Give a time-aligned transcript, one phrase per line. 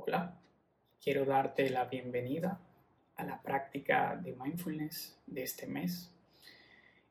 [0.00, 0.32] Hola,
[1.02, 2.60] quiero darte la bienvenida
[3.16, 6.12] a la práctica de mindfulness de este mes,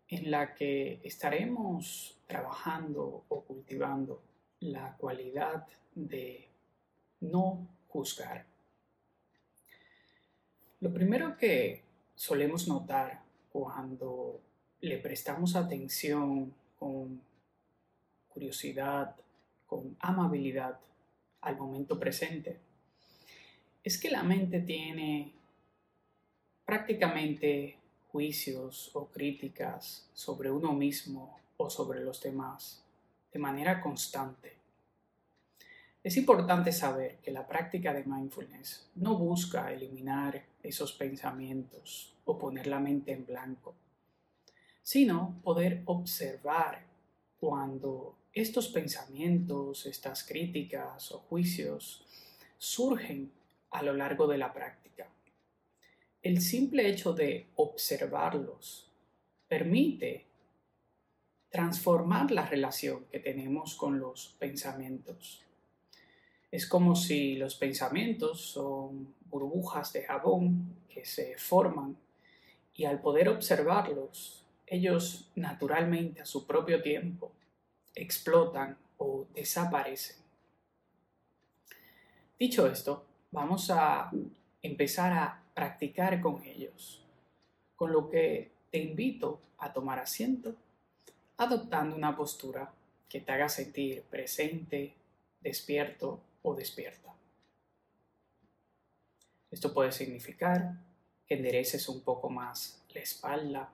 [0.07, 4.23] en la que estaremos trabajando o cultivando
[4.61, 6.47] la cualidad de
[7.19, 8.45] no juzgar.
[10.79, 11.83] Lo primero que
[12.15, 14.39] solemos notar cuando
[14.79, 17.21] le prestamos atención con
[18.29, 19.13] curiosidad,
[19.65, 20.79] con amabilidad
[21.41, 22.66] al momento presente,
[23.87, 25.31] es que la mente tiene
[26.65, 27.77] prácticamente
[28.11, 32.83] juicios o críticas sobre uno mismo o sobre los demás
[33.31, 34.57] de manera constante.
[36.03, 42.67] Es importante saber que la práctica de mindfulness no busca eliminar esos pensamientos o poner
[42.67, 43.73] la mente en blanco,
[44.83, 46.83] sino poder observar
[47.39, 52.03] cuando estos pensamientos, estas críticas o juicios
[52.57, 53.31] surgen
[53.71, 55.07] a lo largo de la práctica.
[56.21, 58.91] El simple hecho de observarlos
[59.47, 60.25] permite
[61.49, 65.43] transformar la relación que tenemos con los pensamientos.
[66.51, 71.97] Es como si los pensamientos son burbujas de jabón que se forman
[72.75, 77.31] y al poder observarlos, ellos naturalmente a su propio tiempo
[77.95, 80.17] explotan o desaparecen.
[82.37, 84.11] Dicho esto, vamos a
[84.61, 87.03] empezar a practicar con ellos,
[87.75, 90.55] con lo que te invito a tomar asiento,
[91.37, 92.71] adoptando una postura
[93.09, 94.93] que te haga sentir presente,
[95.41, 97.13] despierto o despierta.
[99.49, 100.73] Esto puede significar
[101.25, 103.69] que endereces un poco más la espalda,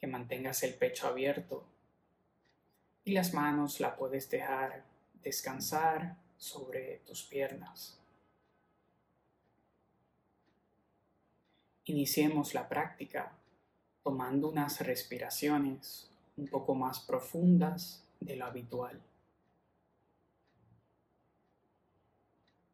[0.00, 1.64] que mantengas el pecho abierto
[3.04, 4.84] y las manos la puedes dejar
[5.22, 7.97] descansar sobre tus piernas.
[11.88, 13.32] Iniciemos la práctica
[14.02, 19.00] tomando unas respiraciones un poco más profundas de lo habitual,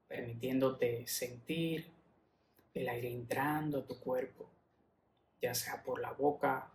[0.09, 1.93] permitiéndote sentir
[2.75, 4.51] el aire entrando a tu cuerpo,
[5.41, 6.73] ya sea por la boca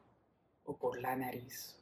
[0.63, 1.75] o por la nariz.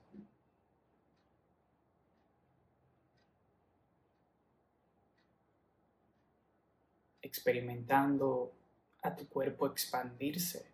[7.22, 8.54] experimentando
[9.08, 10.66] a tu cuerpo expandirse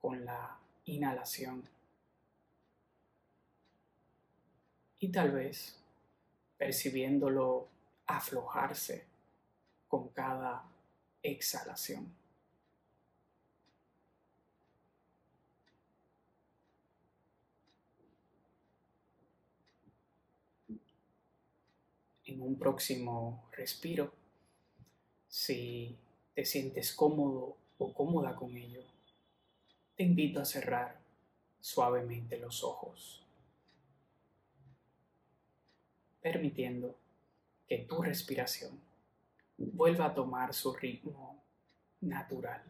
[0.00, 1.62] con la inhalación.
[4.98, 5.78] Y tal vez
[6.58, 7.68] percibiéndolo
[8.06, 9.06] aflojarse
[9.88, 10.64] con cada
[11.22, 12.12] exhalación.
[22.26, 24.12] En un próximo respiro,
[25.28, 25.96] si
[26.34, 28.82] te sientes cómodo o cómoda con ello,
[29.96, 30.98] te invito a cerrar
[31.60, 33.22] suavemente los ojos,
[36.20, 36.96] permitiendo
[37.68, 38.78] que tu respiración
[39.56, 41.42] vuelva a tomar su ritmo
[42.00, 42.62] natural.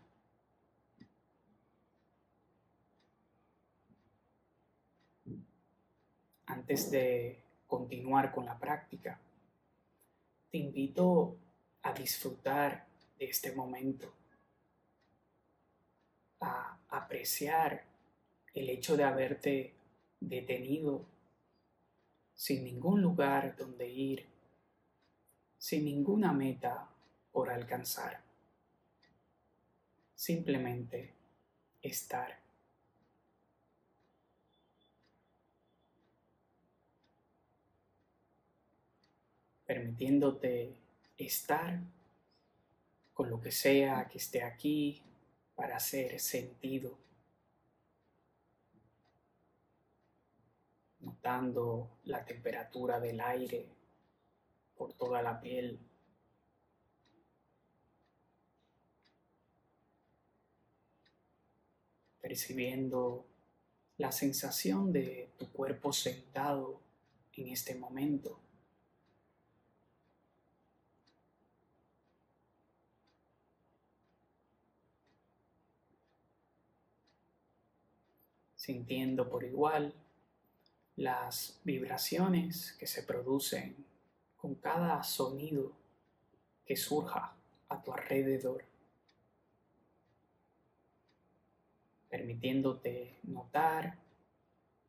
[6.47, 9.19] Antes de continuar con la práctica,
[10.51, 11.37] te invito
[11.83, 12.87] a disfrutar
[13.19, 14.13] de este momento,
[16.41, 17.85] a apreciar
[18.53, 19.75] el hecho de haberte
[20.21, 21.05] detenido
[22.35, 24.27] sin ningún lugar donde ir,
[25.59, 26.89] sin ninguna meta
[27.33, 28.21] por alcanzar.
[30.15, 31.13] Simplemente
[31.83, 32.39] estar.
[39.67, 40.75] Permitiéndote
[41.17, 41.81] estar
[43.15, 45.01] con lo que sea que esté aquí
[45.55, 46.99] para hacer sentido.
[50.99, 53.69] Notando la temperatura del aire
[54.77, 55.79] por toda la piel.
[62.21, 63.27] Percibiendo
[63.99, 66.81] la sensación de tu cuerpo sentado
[67.35, 68.41] en este momento.
[78.65, 79.93] Sintiendo por igual
[80.97, 83.77] las vibraciones que se producen
[84.39, 85.73] con cada sonido
[86.65, 87.37] que surja
[87.69, 88.65] a tu alrededor,
[92.09, 93.99] permitiéndote notar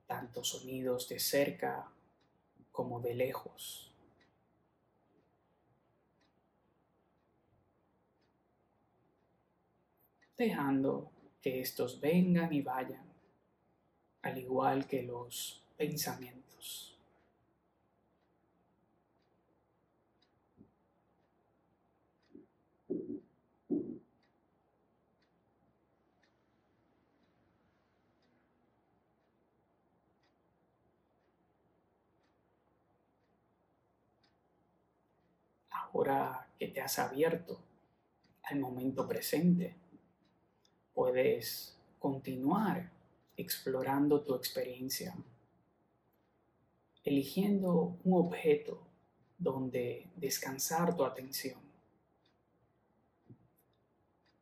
[0.08, 1.92] tanto sonidos de cerca
[2.72, 3.92] como de lejos.
[10.38, 11.10] dejando
[11.42, 13.05] que estos vengan y vayan,
[14.26, 16.98] al igual que los pensamientos.
[35.70, 37.60] Ahora que te has abierto
[38.42, 39.76] al momento presente,
[40.96, 42.95] puedes continuar
[43.38, 45.16] explorando tu experiencia,
[47.04, 48.82] eligiendo un objeto
[49.38, 51.60] donde descansar tu atención.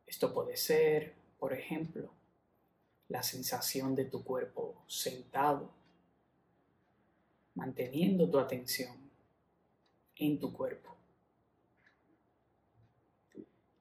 [0.06, 2.10] Esto puede ser, por ejemplo,
[3.08, 5.70] la sensación de tu cuerpo sentado,
[7.54, 8.96] manteniendo tu atención
[10.16, 10.94] en tu cuerpo.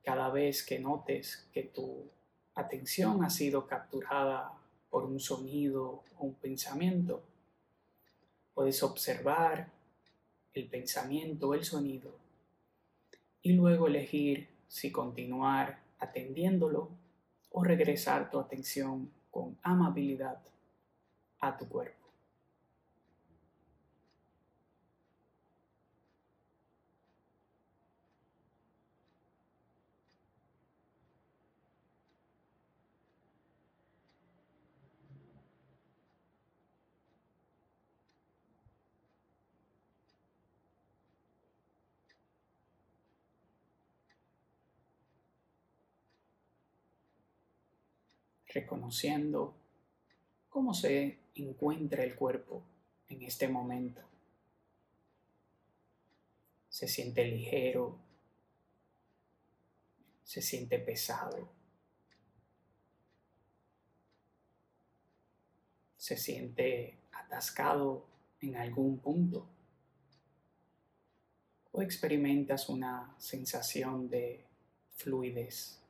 [0.04, 2.10] Cada vez que notes que tu
[2.56, 4.54] atención ha sido capturada
[4.94, 7.24] por un sonido o un pensamiento,
[8.54, 9.72] puedes observar
[10.54, 12.12] el pensamiento o el sonido
[13.42, 16.92] y luego elegir si continuar atendiéndolo
[17.50, 20.38] o regresar tu atención con amabilidad
[21.39, 22.03] a tu cuerpo.
[48.54, 49.56] Reconociendo
[50.50, 52.64] cómo se encuentra el cuerpo
[53.10, 54.02] en este momento.
[56.70, 57.98] Se siente ligero,
[60.24, 61.50] se siente pesado,
[65.98, 68.06] se siente atascado
[68.42, 69.48] en algún punto
[71.72, 74.46] o experimentas una sensación de
[74.96, 75.83] fluidez.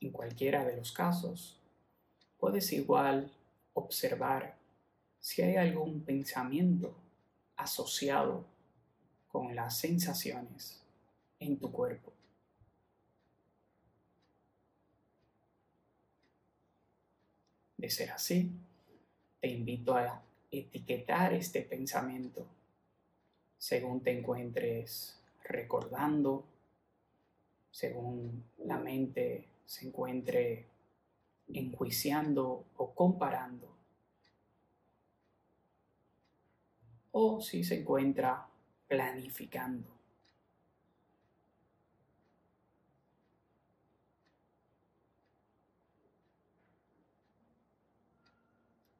[0.00, 1.58] En cualquiera de los casos,
[2.38, 3.30] puedes igual
[3.74, 4.56] observar
[5.20, 6.94] si hay algún pensamiento
[7.56, 8.44] asociado
[9.28, 10.80] con las sensaciones
[11.38, 12.12] en tu cuerpo.
[17.76, 18.50] De ser así,
[19.40, 22.46] te invito a etiquetar este pensamiento
[23.60, 26.44] según te encuentres recordando,
[27.70, 30.66] según la mente se encuentre
[31.46, 33.68] enjuiciando o comparando,
[37.12, 38.48] o si se encuentra
[38.88, 39.88] planificando.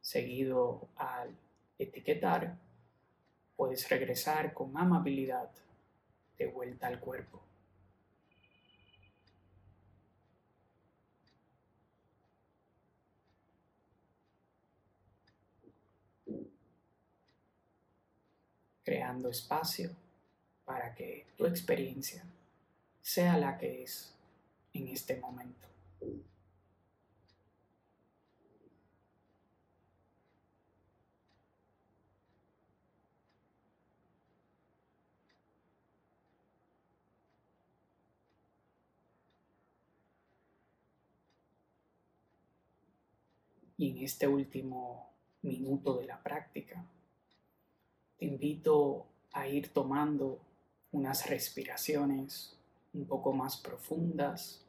[0.01, 1.37] Seguido al
[1.81, 2.57] etiquetar,
[3.57, 5.51] puedes regresar con amabilidad
[6.39, 7.50] de vuelta al cuerpo.
[18.83, 19.91] Creando espacio
[20.65, 22.25] para que tu experiencia
[23.03, 24.15] sea la que es
[24.73, 25.67] en este momento.
[43.77, 45.11] Y en este último
[45.41, 46.85] minuto de la práctica,
[48.21, 50.39] te invito a ir tomando
[50.93, 52.55] unas respiraciones
[52.93, 54.63] un poco más profundas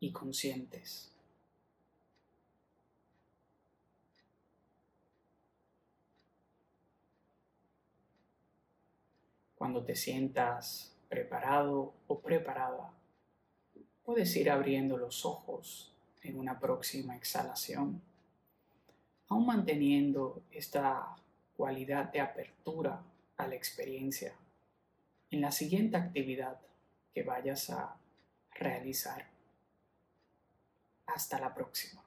[0.00, 1.12] y conscientes.
[9.54, 12.90] Cuando te sientas preparado o preparada,
[14.02, 15.92] puedes ir abriendo los ojos
[16.22, 18.00] en una próxima exhalación,
[19.28, 21.18] aún manteniendo esta
[21.56, 23.02] cualidad de apertura
[23.36, 24.34] a la experiencia
[25.30, 26.60] en la siguiente actividad
[27.12, 27.96] que vayas a
[28.52, 29.26] realizar.
[31.06, 32.03] Hasta la próxima.